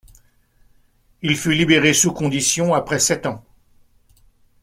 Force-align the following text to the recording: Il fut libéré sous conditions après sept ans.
Il 1.21 1.37
fut 1.37 1.53
libéré 1.53 1.93
sous 1.93 2.11
conditions 2.11 2.73
après 2.73 2.97
sept 2.97 3.27
ans. 3.27 3.45